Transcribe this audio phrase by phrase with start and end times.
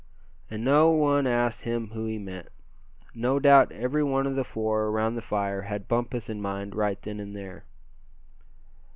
[0.49, 2.47] And no one asked him who he meant.
[3.13, 6.99] No doubt every one of the four around the fire had Bumpus in mind right
[6.99, 7.65] then and there.